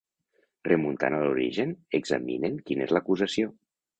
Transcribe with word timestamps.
Remuntant 0.67 1.17
a 1.17 1.19
l'origen, 1.25 1.75
examinem 1.99 2.57
quina 2.69 2.87
és 2.89 2.97
l'acusació. 2.97 3.53